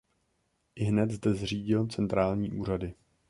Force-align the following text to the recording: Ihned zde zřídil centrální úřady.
Ihned 0.75 1.11
zde 1.11 1.33
zřídil 1.33 1.87
centrální 1.87 2.51
úřady. 2.51 2.93